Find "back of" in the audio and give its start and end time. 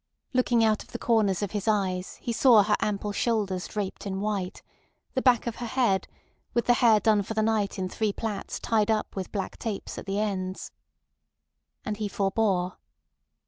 5.21-5.57